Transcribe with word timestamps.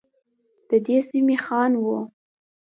ددې 0.69 0.97
سمي 1.07 1.37
خان 1.45 1.71
وه. 1.83 1.99